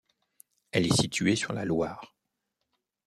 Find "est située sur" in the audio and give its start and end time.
0.87-1.53